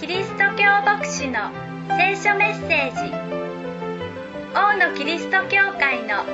[0.00, 1.50] キリスト教牧師の
[1.96, 3.12] 聖書メッセージ。
[4.54, 6.24] 王のキリスト教会の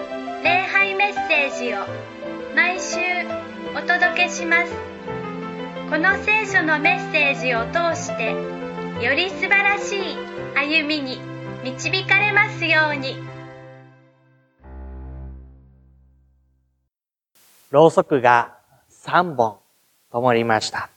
[0.45, 1.79] 礼拝メッセージを
[2.55, 2.98] 毎週
[3.77, 4.73] お届けします。
[5.91, 8.30] この聖書のメッセージを通して
[9.05, 10.16] より素晴らしい
[10.55, 11.20] 歩みに
[11.64, 13.28] 導かれますように。
[17.71, 18.54] ろうそくが
[19.04, 19.58] 3本
[20.11, 20.89] 灯りました。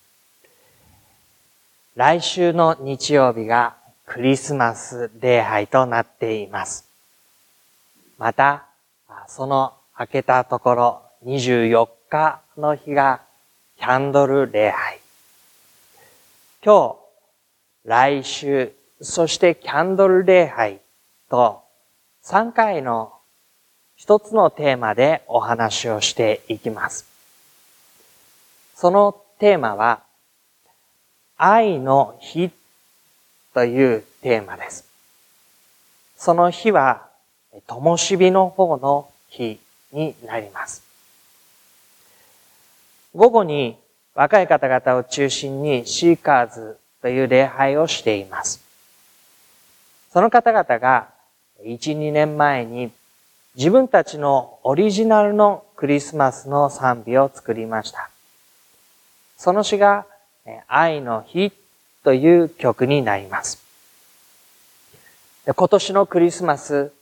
[1.96, 3.76] 来週の日曜日が
[4.06, 6.86] クリスマス礼拝となっています。
[8.18, 8.68] また、
[9.28, 13.22] その明けたところ24日の日が
[13.78, 15.00] キャンドル礼拝。
[16.64, 16.96] 今日、
[17.84, 20.80] 来週、そしてキャンドル礼拝
[21.30, 21.64] と
[22.24, 23.14] 3回の
[24.02, 27.06] 一つのテーマでお話をしていきます。
[28.74, 30.02] そのテーマは、
[31.38, 32.50] 愛の日
[33.54, 34.86] というテーマです。
[36.18, 37.10] その日は、
[37.68, 39.60] 灯火の方の日
[39.92, 40.82] になります。
[43.14, 43.78] 午後に
[44.16, 48.64] 若い方々を中心にシーカーズという礼拝をしています。
[50.12, 51.10] その方々が
[51.64, 52.92] 1、2年前に
[53.56, 58.10] 自分たちのオリジナルのクリスマスの賛美を作りました。
[59.38, 60.06] その詩が
[60.68, 61.52] 愛の日
[62.04, 63.62] という曲になります。
[65.46, 66.94] 今年のクリスマス、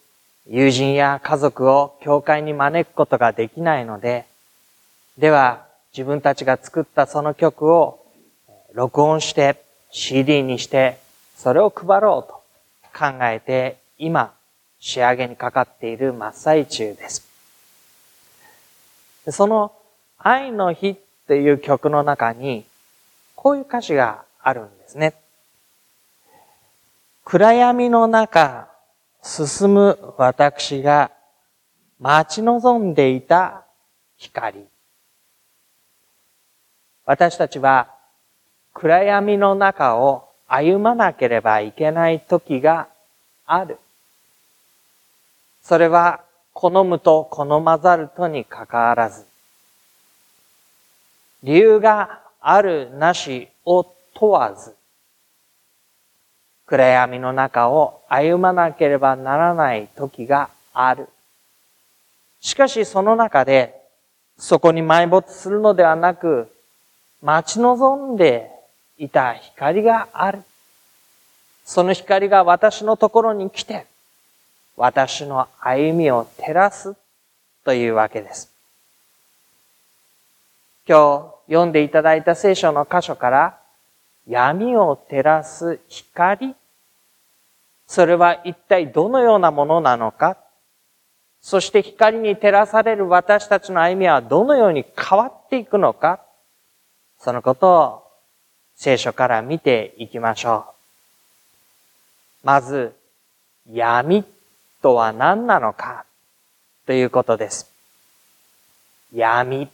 [0.47, 4.25] 友人や家族を教会に招くことができないので、
[5.19, 8.05] では自分たちが作ったその曲を
[8.73, 10.99] 録音して CD にして
[11.35, 12.41] それを配ろうと
[12.97, 14.33] 考えて今
[14.79, 17.27] 仕上げにかかっている真っ最中です。
[19.31, 19.73] その
[20.17, 22.65] 愛の日という曲の中に
[23.35, 25.13] こういう歌詞があるんですね。
[27.23, 28.69] 暗闇の中
[29.21, 31.11] 進む私が
[31.99, 33.65] 待ち望んでいた
[34.17, 34.65] 光。
[37.05, 37.93] 私たちは
[38.73, 42.87] 暗闇の中を歩まなければいけない時が
[43.45, 43.77] ある。
[45.69, 46.21] それは
[46.53, 49.23] 好むと好まざるとにかかわらず、
[51.43, 53.85] 理由があるなしを
[54.15, 54.75] 問わず、
[56.65, 61.07] 暗闇の中を歩まなければならない時がある。
[62.41, 63.79] しかしその中で、
[64.39, 66.51] そこに埋没するのではなく、
[67.21, 68.49] 待ち望んで
[68.97, 70.41] いた光がある。
[71.63, 73.85] その光が私のところに来て、
[74.79, 76.95] 私の歩みを照らす
[77.65, 78.49] というわけです。
[80.87, 83.59] 今日読んでいただいた聖書の箇所から、
[84.25, 86.55] 闇を照らす光
[87.87, 90.37] それは一体どのようなものなのか？
[91.41, 96.21] そして光に照らされる私たちの歩みはどのように変わっていくのか？
[97.19, 98.03] そのことを
[98.77, 100.65] 聖書から見ていきましょ
[102.43, 102.45] う。
[102.45, 102.95] まず、
[103.69, 104.23] 闇
[104.81, 106.05] とは何なのか？
[106.85, 107.71] ということです。
[109.13, 109.69] 闇。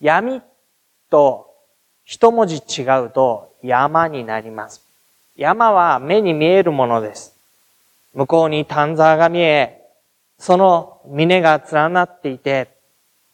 [0.00, 0.42] 闇
[1.10, 1.54] と
[2.04, 4.82] 一文字違うと山になります。
[5.36, 7.34] 山は目に見えるものです。
[8.14, 9.82] 向こうに丹沢が見え、
[10.38, 12.68] その峰が連なっていて、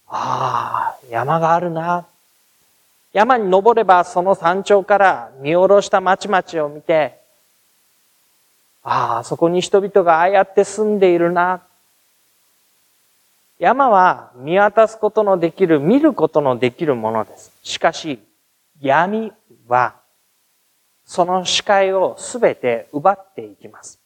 [0.09, 2.07] ああ、山があるな。
[3.13, 7.21] 山に登ればその山頂から見下ろした町々を見て、
[8.89, 11.61] ああ、そこに人々がああやって住んでいるな。
[13.59, 17.53] 山は見渡すことのできる、見ることのできるものです。
[17.65, 18.21] しかし、
[18.81, 19.33] 闇
[19.67, 19.97] は、
[21.05, 23.99] その視界をすべて奪っていきます。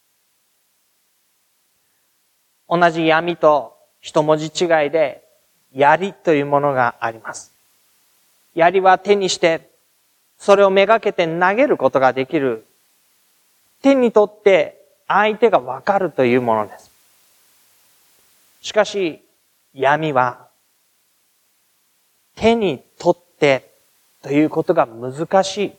[2.66, 5.22] 同じ闇と一文字違いで、
[5.74, 7.52] 槍というものがあります。
[8.54, 9.68] 槍は手にして、
[10.38, 12.64] それをめがけて投げることができる。
[13.82, 16.90] 手に取って相手がわかるというものです。
[18.62, 19.22] しかし、
[19.74, 20.48] 闇は、
[22.36, 23.70] 手に取って
[24.22, 25.72] ということが難しい。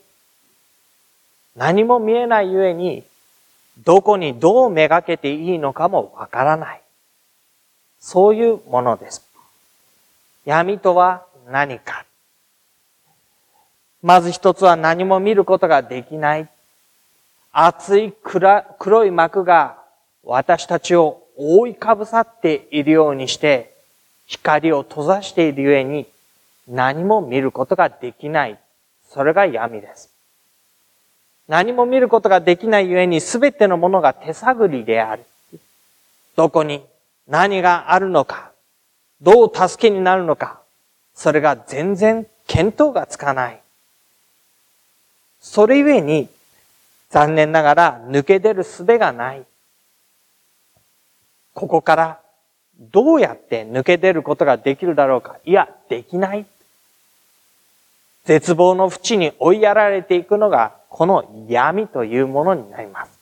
[1.56, 3.04] 何も見えないゆえに、
[3.78, 6.82] どこにどうめがけていいのかもわからない。
[8.00, 9.24] そういうものです。
[10.44, 12.04] 闇とは何か。
[14.02, 16.48] まず一つは何も見ることができない。
[17.52, 19.78] 厚い黒い幕が
[20.24, 23.74] 私たちを覆いかぶさっているようにして、
[24.26, 26.06] 光を閉ざしているゆえに、
[26.66, 28.58] 何も見ることができない。
[29.10, 30.10] それが闇です。
[31.48, 35.24] 何も見ることができないゆえに全てのものが手探りである。
[36.36, 36.82] どこに
[37.28, 38.52] 何があるのか、
[39.20, 40.60] どう助けになるのか、
[41.14, 43.60] それが全然見当がつかない。
[45.40, 46.28] それゆえに、
[47.12, 49.44] 残念ながら抜け出る術がない。
[51.52, 52.20] ここから
[52.80, 56.46] どうやって抜け出ることができるだろうかいや、できない。
[58.24, 63.18] 絶望の淵に追いやられていくのが、この闇というものになります。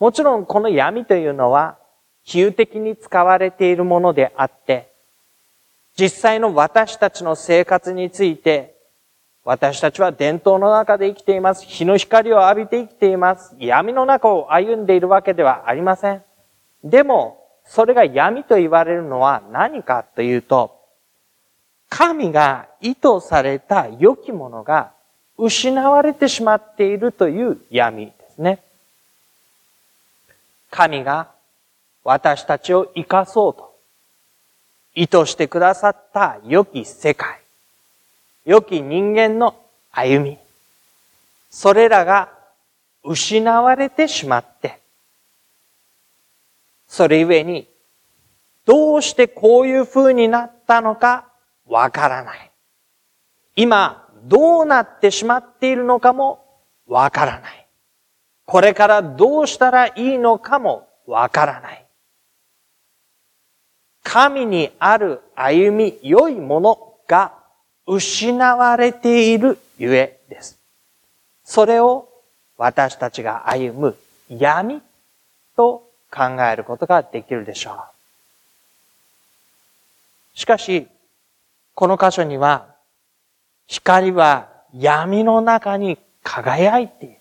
[0.00, 1.76] もちろんこの闇というのは、
[2.24, 4.90] 比喩的に使われているものであって、
[5.96, 8.75] 実際の私たちの生活について、
[9.46, 11.64] 私たちは伝統の中で生きています。
[11.64, 13.54] 日の光を浴びて生きています。
[13.60, 16.22] 闇の中を歩んでいるわけではありません。
[16.82, 20.76] でも、それが闇と言われるのは何かというと、
[21.88, 24.90] 神が意図された良きものが
[25.38, 28.60] 失われてしまっているという闇ですね。
[30.72, 31.30] 神が
[32.02, 33.78] 私たちを生かそうと
[34.96, 37.45] 意図してくださった良き世界、
[38.46, 39.56] 良き人間の
[39.90, 40.38] 歩み、
[41.50, 42.30] それらが
[43.02, 44.78] 失われてしまって、
[46.86, 47.68] それゆえに、
[48.64, 51.26] どうしてこういう風になったのか
[51.66, 52.50] わからない。
[53.56, 56.44] 今、どうなってしまっているのかも
[56.86, 57.66] わからない。
[58.44, 61.84] これからどうしたらいいのかもわからない。
[64.04, 67.35] 神にある歩み、良いものが
[67.86, 70.58] 失われているゆえです。
[71.44, 72.08] それを
[72.58, 73.96] 私たちが歩む
[74.28, 74.82] 闇
[75.56, 77.72] と考えることができるでしょ
[80.34, 80.38] う。
[80.38, 80.88] しかし、
[81.74, 82.74] この箇所には、
[83.66, 87.16] 光は闇の中に輝いている。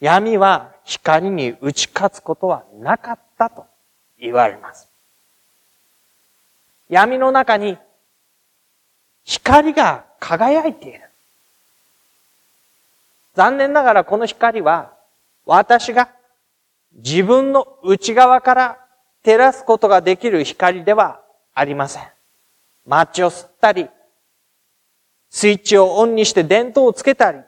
[0.00, 3.66] 闇は光に打ち勝つことはなかったと
[4.18, 4.88] 言われます。
[6.88, 7.78] 闇の中に
[9.28, 11.02] 光が輝いている。
[13.34, 14.90] 残念ながらこの光は
[15.44, 16.08] 私が
[16.94, 18.78] 自分の内側から
[19.22, 21.20] 照らすことができる光では
[21.54, 22.02] ありません。
[22.86, 23.88] マッチを吸ったり、
[25.28, 27.38] スイッチをオンにして電灯をつけたり、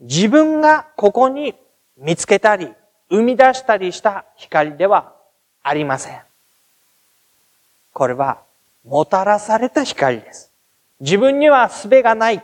[0.00, 1.54] 自分がここに
[1.98, 2.72] 見つけたり、
[3.10, 5.12] 生み出したりした光では
[5.62, 6.20] ありません。
[7.92, 8.45] これは、
[8.86, 10.52] もたらされた光です。
[11.00, 12.42] 自分には術がない。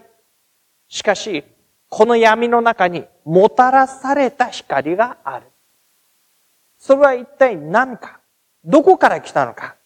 [0.89, 1.45] しかし、
[1.89, 5.47] この闇の中にもたらされた光がある。
[6.79, 8.21] それは一体何か？
[8.65, 9.77] どこから来たのか？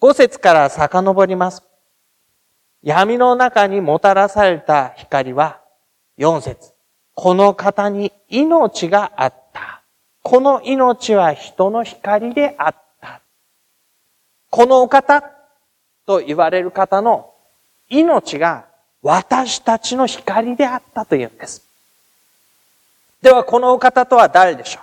[0.00, 1.62] 五節から遡ります。
[2.82, 5.60] 闇の中にもたらされた光は、
[6.16, 6.72] 四節。
[7.14, 9.82] この方に命があった。
[10.22, 13.22] この命は人の光であった。
[14.50, 15.22] このお方
[16.06, 17.32] と言われる方の
[17.88, 18.66] 命が
[19.02, 21.62] 私たちの光であったというんです。
[23.20, 24.82] では、このお方とは誰でしょう？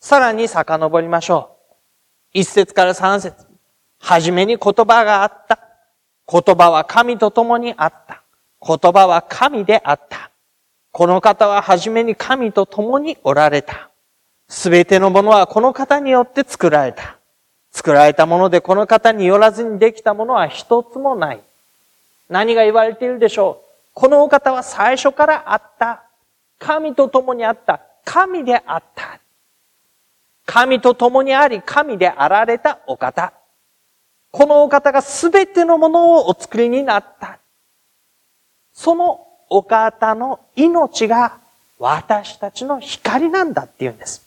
[0.00, 1.74] さらに遡りましょう。
[2.32, 3.46] 一節から三節。
[3.98, 5.58] はじめに言葉があった。
[6.26, 8.22] 言葉は神と共にあった。
[8.66, 10.30] 言葉は神であった。
[10.90, 13.90] この方ははじめに神と共におられた。
[14.48, 17.19] すべてのものはこの方によって作られた。
[17.72, 21.40] 作られたものでこの方によらずにできたものは一つもない。
[22.28, 26.04] 何が言われているでしょうこのお方は最初からあった。
[26.58, 27.80] 神と共にあった。
[28.04, 29.20] 神であった。
[30.46, 33.32] 神と共にあり、神であられたお方。
[34.30, 37.38] このお方がすべてのものをお作りになった。
[38.72, 41.38] そのお方の命が
[41.78, 44.24] 私たちの光なんだって言うんです。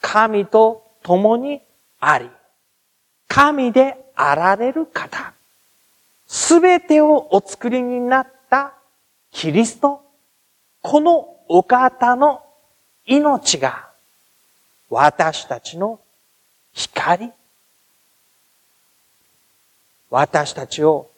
[0.00, 1.62] 神と共に
[2.00, 2.28] あり、
[3.28, 5.32] 神であられる方。
[6.26, 8.74] すべてをお作りになった
[9.32, 10.02] キリスト。
[10.82, 12.42] このお方の
[13.06, 13.88] 命が
[14.90, 15.98] 私たちの
[16.74, 17.32] 光
[20.10, 21.10] 私たちを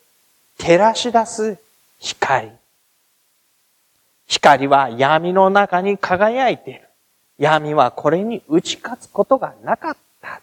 [0.56, 1.58] 照らし出す
[1.98, 2.52] 光。
[4.28, 6.89] 光は闇の中に輝いている。
[7.40, 10.42] 闇はこれに打ち勝つことがなかった。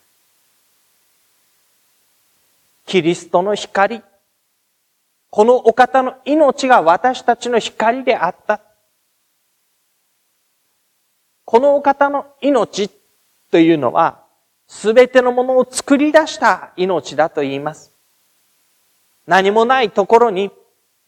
[2.87, 4.01] キリストの光。
[5.29, 8.61] このお方の命が私たちの光であった。
[11.45, 12.89] このお方の命
[13.51, 14.23] というのは、
[14.67, 17.91] すべてのものを作り出した命だと言います。
[19.27, 20.49] 何もないところに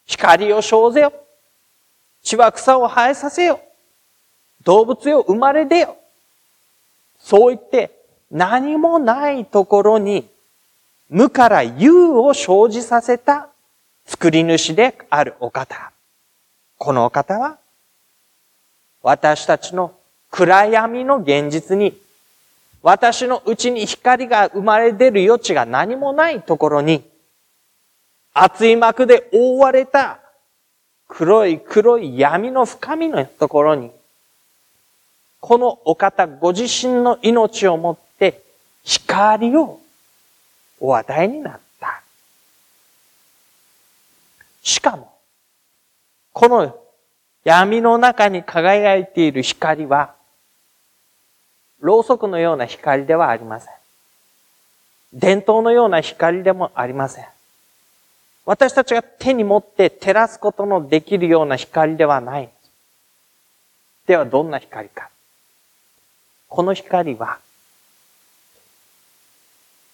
[0.05, 1.13] 光を生ぜよ。
[2.21, 3.59] 血は草を生えさせよ。
[4.63, 5.97] 動物よ生まれ出よ。
[7.19, 7.91] そう言って
[8.31, 10.27] 何もないところに
[11.09, 13.49] 無から有を生じさせた
[14.05, 15.91] 作り主であるお方。
[16.77, 17.57] このお方は
[19.01, 19.93] 私たちの
[20.31, 21.97] 暗闇の現実に
[22.81, 27.03] 私のうちに光が生まれ出る余地が何もないところに
[28.33, 30.19] 厚い膜で覆われた
[31.07, 33.91] 黒い黒い闇の深みのところに
[35.39, 38.41] このお方ご自身の命をもって
[38.83, 39.79] 光を
[40.79, 42.01] お与えになった。
[44.61, 45.13] しかも、
[46.33, 46.77] この
[47.43, 50.13] 闇の中に輝いている光は、
[51.79, 53.73] ろうそくのような光ではありません。
[55.13, 57.25] 伝統のような光でもありません。
[58.45, 62.49] 私たちが手に持って照らすことのできるような光ではない。
[64.07, 65.09] ではどんな光か。
[66.49, 67.39] この光は、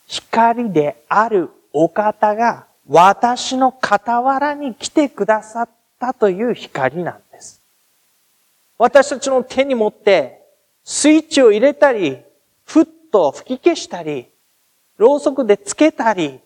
[0.07, 5.69] 光であるお方が私の傍らに来てくださっ
[5.99, 7.61] たという光なんです。
[8.77, 10.41] 私たちの手に持って
[10.83, 12.19] スイッチを入れたり、
[12.63, 14.27] ふっと吹き消したり、
[14.97, 16.39] ろうそくでつけたり、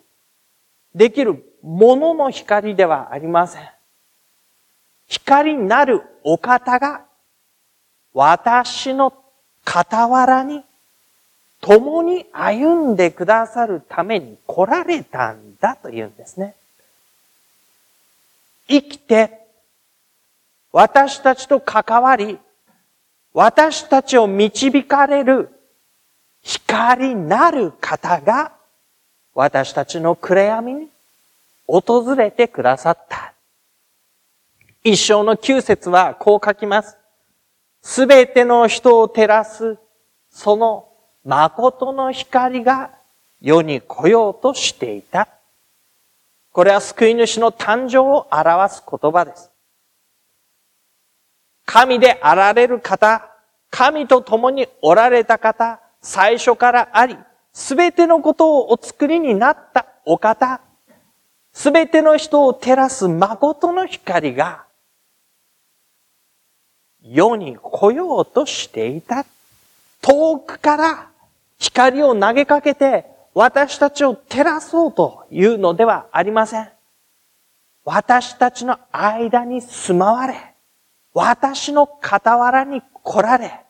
[0.95, 3.69] できるものの光ではありません。
[5.07, 7.05] 光になるお方が
[8.13, 9.11] 私の
[9.71, 10.63] 傍らに
[11.61, 16.55] 共に歩んでくださるために来られたんだというんですね。
[18.67, 19.45] 生きて、
[20.71, 22.39] 私たちと関わり、
[23.33, 25.49] 私たちを導かれる
[26.41, 28.53] 光なる方が
[29.35, 30.87] 私たちの暗闇に
[31.67, 33.33] 訪れてくださった。
[34.83, 36.98] 一生の九節はこう書きます。
[37.81, 39.77] すべての人を照らす、
[40.29, 40.89] その
[41.23, 42.91] 誠の光が
[43.41, 45.27] 世に来ようとしていた。
[46.51, 49.51] これは救い主の誕生を表す言葉です。
[51.65, 53.29] 神であられる方、
[53.69, 57.17] 神と共におられた方、最初からあり、
[57.53, 60.61] すべてのことをお作りになったお方、
[61.53, 64.65] すべての人を照らす誠の光が、
[67.03, 69.25] 世に来ようとしていた。
[70.01, 71.09] 遠くから
[71.57, 76.69] 光を投げかけて私たちを照らそうというのではありません。
[77.85, 80.53] 私たちの間に住まわれ、
[81.13, 83.61] 私の傍らに来られ、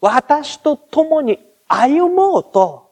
[0.00, 2.90] 私と共に歩もうと、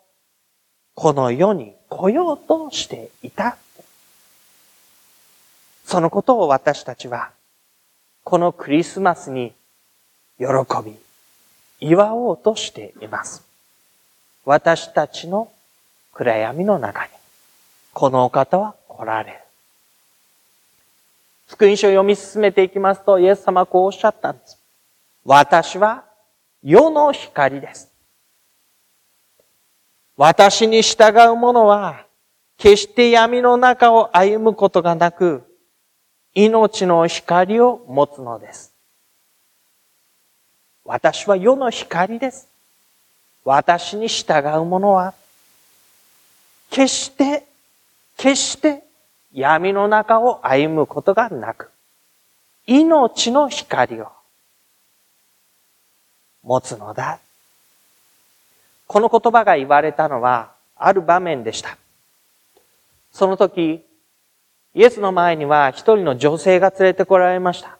[0.94, 3.56] この世に来ようとしていた。
[5.84, 7.30] そのことを私たちは、
[8.22, 9.54] このクリスマスに
[10.38, 10.46] 喜
[10.84, 10.96] び、
[11.80, 13.44] 祝おうとしています。
[14.44, 15.50] 私たちの
[16.12, 17.10] 暗闇の中に、
[17.92, 19.38] このお方は来られる。
[21.48, 24.58] 福音書を読み進めていきますと、イエス様はこうおっしゃったんです。
[25.24, 26.04] 私は
[26.62, 27.90] 世の光です。
[30.16, 32.04] 私に従う者は、
[32.56, 35.44] 決して闇の中を歩むことがなく、
[36.34, 38.77] 命の光を持つのです。
[40.88, 42.48] 私は世の光です。
[43.44, 45.12] 私に従う者は、
[46.70, 47.44] 決して、
[48.16, 48.82] 決して
[49.30, 51.70] 闇の中を歩むことがなく、
[52.66, 54.08] 命の光を
[56.42, 57.20] 持つのだ。
[58.86, 61.76] この言葉が言われたのは、ある場面でした。
[63.12, 63.84] その時、
[64.74, 67.76] イエスの前には一人の女性が連れてこられました。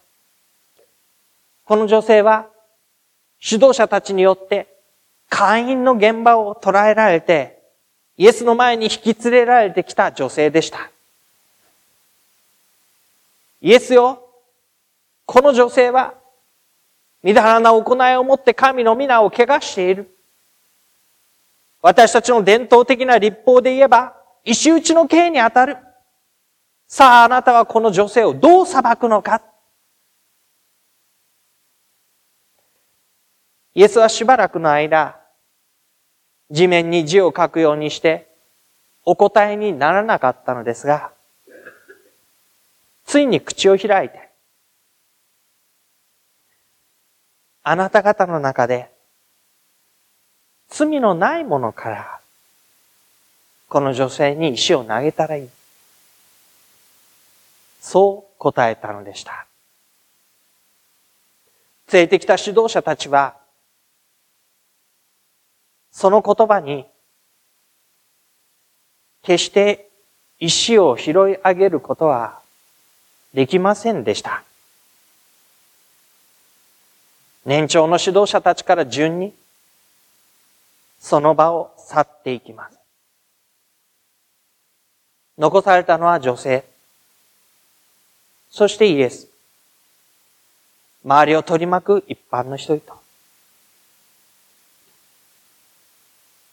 [1.65, 2.49] この女性は
[3.43, 4.67] 指導者たちによって
[5.29, 7.59] 会員の現場を捉えられて、
[8.17, 10.91] イエスの前に引き連れられてきた女性でした。
[13.61, 14.25] イエスよ、
[15.27, 16.15] この女性は、
[17.23, 20.11] みだらな行いをもって神の皆を汚している。
[21.83, 24.15] 私たちの伝統的な立法で言えば、
[24.45, 25.77] 石打ちの刑に当たる。
[26.87, 29.43] さあ、あなたはこの女性をどう裁くのか
[33.75, 35.21] イエスはしばらくの間、
[36.51, 38.29] 地面に字を書くようにして、
[39.05, 41.13] お答えにならなかったのですが、
[43.05, 44.29] ついに口を開いて、
[47.63, 48.91] あなた方の中で
[50.69, 52.21] 罪のないものから、
[53.69, 55.49] この女性に石を投げたらいい。
[57.81, 59.47] そう答えたのでした。
[61.93, 63.37] 連れてきた指導者たちは、
[65.91, 66.87] その言葉に、
[69.23, 69.89] 決して
[70.39, 72.41] 石を拾い上げることは
[73.35, 74.43] できませんでした。
[77.45, 79.35] 年長の指導者たちから順に、
[81.01, 82.79] その場を去っていきます。
[85.39, 86.65] 残されたのは女性。
[88.51, 89.29] そしてイエス。
[91.05, 93.01] 周りを取り巻く一般の人々。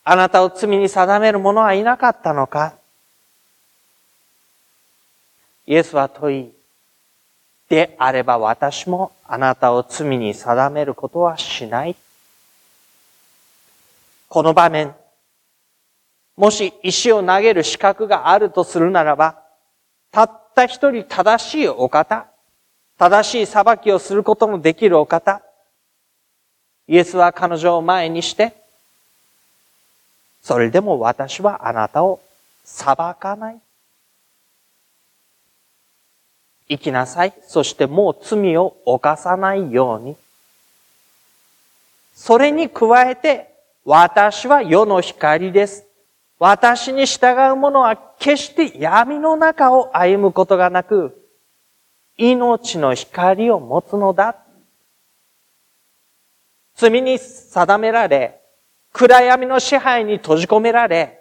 [0.07, 2.75] あなたを罪に定める者はいなかったのか？
[5.65, 6.51] イエスは問い、
[7.69, 11.95] であれば私もあなたを罪に定めることはしない。
[14.29, 14.93] この場面、
[16.37, 19.41] もし石を投げる資格があるとするならば、
[20.11, 22.27] たった一人正しいお方、
[22.99, 25.41] 正しい裁きをすることのできるお方、
[26.87, 28.64] イエスは彼女を前にして、
[30.45, 32.21] それでも私はあなたを
[32.63, 33.59] 裁かない。
[36.69, 37.33] 生きなさい。
[37.47, 40.15] そしてもう罪を犯さないように。
[42.13, 45.87] それに加えて、私は世の光です。
[46.37, 51.27] 私に従う者は決して闇の中を歩むことがなく、
[52.17, 54.35] 命の光を持つのだ。
[56.75, 58.44] 罪に定められ、
[58.97, 61.19] 暗闇の支配に閉じ込められ、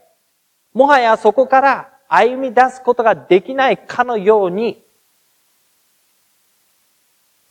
[0.72, 4.80] もはやそこから歩み出すことができないかのように、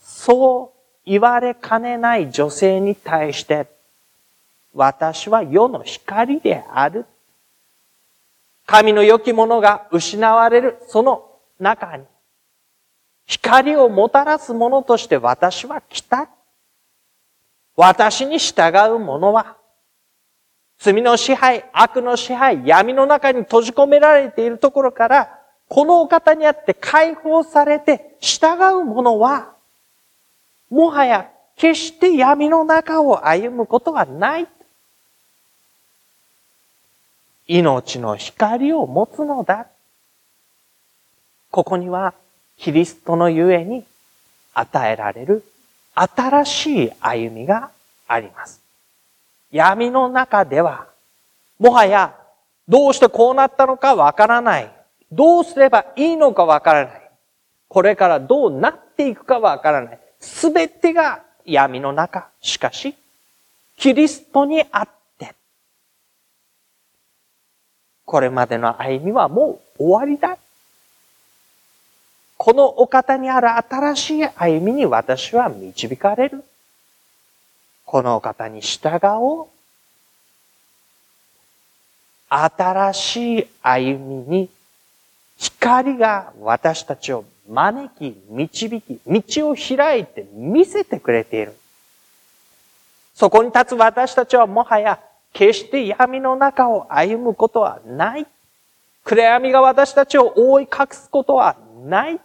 [0.02, 3.68] そう言われかねない女性に対して、
[4.74, 7.06] 私は世の光である。
[8.66, 12.06] 神の良きものが失われるその中に、
[13.26, 16.30] 光をもたらすものとして私は来た。
[17.76, 19.58] 私に従う者は、
[20.84, 29.54] 罪の支配、悪の支配、闇の中に閉じ込められているところから、このお方にあって解放されて従う者は、
[30.70, 34.48] もはや決して闇の中を歩むことはない。
[37.48, 39.68] 命の光を持つのだ。
[41.50, 42.14] ここには
[42.58, 43.86] キリストのゆえに
[44.54, 45.46] 与えられる
[45.96, 47.72] 新しい歩みが
[48.06, 48.63] あります。
[49.54, 50.88] 闇の中では、
[51.60, 52.16] もはや
[52.68, 54.72] どうしてこうなったのかわからない。
[55.12, 57.12] どうすればいいのかわからない。
[57.68, 60.00] これからどうなっていくかわからない。
[60.20, 62.30] すべてが闇の中。
[62.42, 62.96] しかし、
[63.78, 64.90] キリストにあっ
[65.20, 65.36] て、
[68.06, 70.40] これまでの歩みはもう終わりだ。
[72.38, 76.44] このお方にある新しい歩みに私は導かれる。
[77.94, 79.48] この方に従おう。
[82.28, 84.50] 新しい歩みに
[85.38, 91.56] 光が私たちを招き、導き、道を開いて見せてくれている。
[93.14, 95.00] そこに立つ私たちはもはや
[95.32, 98.26] 決して闇の中を歩むことはない。
[99.04, 102.20] 暗闇が私たちを覆い隠すことはない。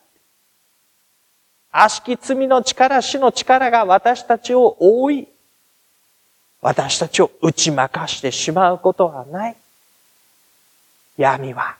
[1.70, 5.28] 悪しき罪の力、死の力が私たちを覆い、
[6.60, 9.56] 私たちを打ち負かしてしまうことはない。
[11.16, 11.76] 闇は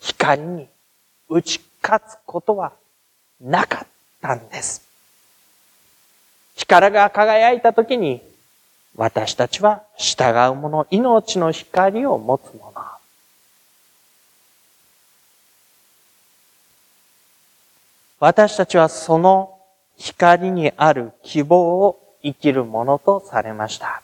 [0.00, 0.68] 光に
[1.28, 2.72] 打ち勝つことは
[3.40, 3.86] なかっ
[4.20, 4.82] たんです。
[6.56, 8.22] 力が輝いたときに、
[8.96, 12.72] 私たちは従う者、命の光を持つ者。
[18.20, 19.58] 私たちはその
[19.98, 24.02] 光にある希望を生きるものとされました。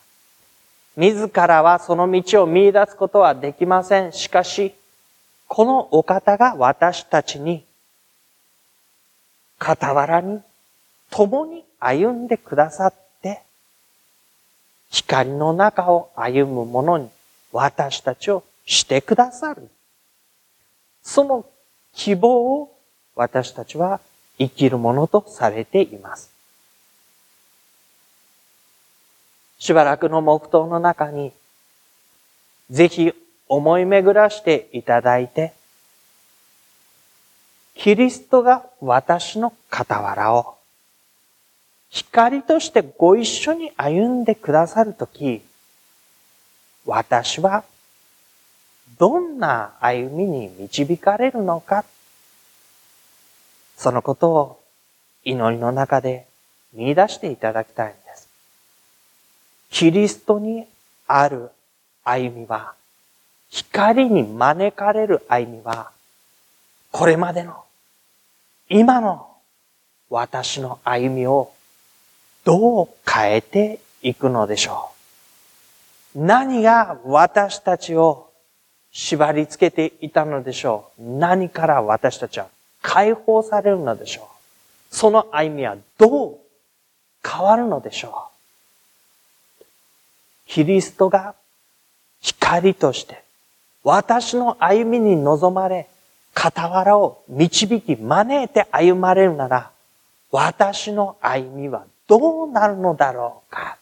[0.97, 4.13] 自らはその道を見出すことはできません。
[4.13, 4.75] しかし、
[5.49, 7.65] このお方が私たちに
[9.59, 10.41] 傍らに
[11.11, 13.43] 共に歩んでくださって、
[14.91, 17.09] 光の中を歩む者に
[17.53, 19.69] 私たちをしてくださる。
[21.03, 21.47] その
[21.95, 22.77] 希望を
[23.17, 24.01] 私たちは
[24.39, 26.31] 生きるものとされています。
[29.61, 31.33] しばらくの黙祷の中に、
[32.71, 33.13] ぜひ
[33.47, 35.53] 思い巡らしていただいて、
[37.75, 40.57] キリストが私の傍らを
[41.91, 45.43] 光としてご一緒に歩んでくださるとき、
[46.87, 47.65] 私は
[48.99, 51.85] どんな歩みに導かれるのか、
[53.77, 54.61] そのことを
[55.23, 56.27] 祈りの中で
[56.73, 57.95] 見出していただきたい。
[59.71, 60.67] キリストに
[61.07, 61.51] ある
[62.05, 62.75] 歩みは、
[63.49, 65.91] 光に招かれる歩みは、
[66.91, 67.65] これまでの、
[68.69, 69.27] 今の
[70.09, 71.53] 私の歩みを
[72.45, 74.91] どう変えていくのでしょ
[76.15, 76.25] う。
[76.25, 78.31] 何が私たちを
[78.93, 81.03] 縛り付けていたのでしょう。
[81.19, 82.49] 何から私たちは
[82.83, 84.29] 解放されるのでしょ
[84.93, 84.95] う。
[84.95, 86.39] その歩みはどう
[87.25, 88.40] 変わるのでしょう。
[90.51, 91.35] キリストが
[92.21, 93.23] 光として
[93.83, 95.89] 私の歩みに望まれ、
[96.35, 99.71] 傍らを導き招いて歩まれるなら、
[100.31, 103.79] 私の歩みはどうなるのだろうか。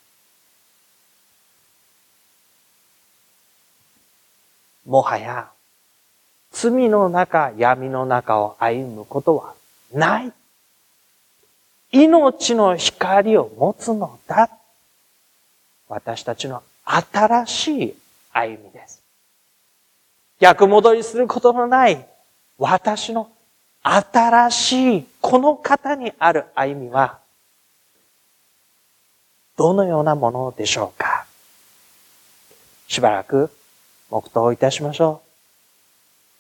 [4.86, 5.50] もはや、
[6.52, 9.54] 罪の中、闇の中を歩むことは
[9.92, 10.32] ない。
[11.90, 14.57] 命の光を持つのだ。
[15.88, 17.94] 私たちの新しい
[18.32, 19.02] 歩みです。
[20.38, 22.06] 逆戻りすることのない
[22.58, 23.30] 私の
[23.82, 27.18] 新しいこの方にある歩みは
[29.56, 31.26] どのようなものでしょうか？
[32.86, 33.50] しばらく
[34.10, 35.22] 黙祷いたしましょ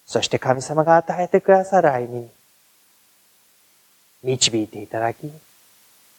[0.06, 0.10] う。
[0.10, 2.28] そして神様が与えてくださる歩みに
[4.22, 5.30] 導いていただき、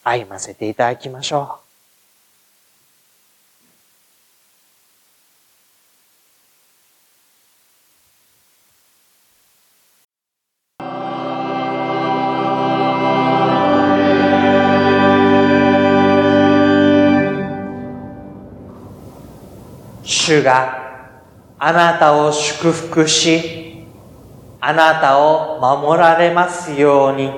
[0.04, 1.69] 歩ませていただきましょう。
[20.30, 21.08] 主が
[21.58, 23.84] あなたを祝福し、
[24.62, 27.32] あなたを守られますように。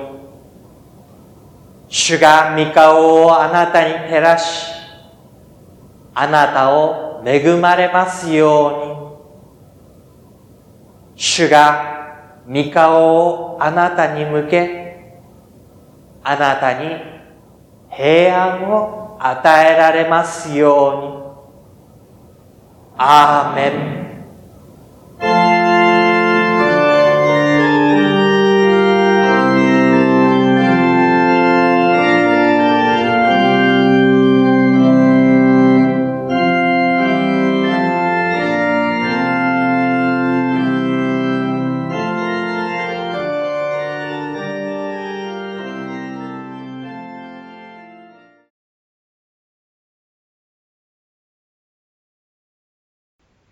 [1.88, 4.66] 主が御顔をあなたに照らし、
[6.14, 9.16] あなたを恵まれますよ
[11.14, 11.16] うに。
[11.16, 15.22] 主が御顔をあなたに向け、
[16.22, 16.90] あなたに
[17.90, 21.21] 平安を与えられますように。
[23.04, 23.52] ア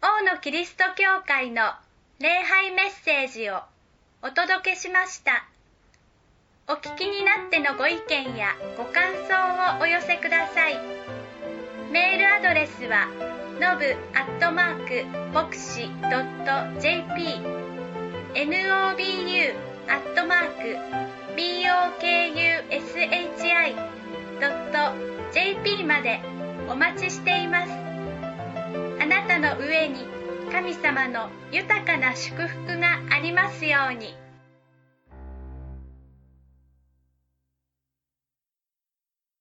[0.00, 0.40] ーメン。
[0.40, 1.74] キリスト教会の
[2.18, 3.60] 礼拝メッセージを
[4.22, 5.46] お届けしました。
[6.68, 10.78] お聞きになってのご意見やご感想をお寄せください。
[11.92, 13.08] メールアドレスは
[13.60, 17.60] のぶアットマークボクシドット JP
[18.34, 19.54] nobu
[19.88, 20.76] アットマーク
[21.36, 22.70] bokushi
[24.40, 24.94] ドット
[25.32, 26.20] JP まで
[26.68, 27.79] お待ちしています。
[29.00, 30.04] あなたの上に
[30.52, 34.19] 神様の豊かな祝福がありますように。